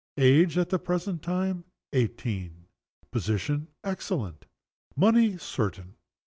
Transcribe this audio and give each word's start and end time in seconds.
Age, 0.17 0.57
at 0.57 0.69
the 0.71 0.79
present 0.79 1.21
time, 1.21 1.63
eighteen. 1.93 2.65
Position, 3.11 3.67
excellent. 3.83 4.47
Money, 4.97 5.37
certain. 5.37 5.93